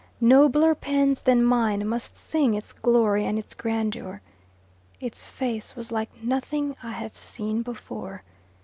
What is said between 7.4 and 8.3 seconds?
before.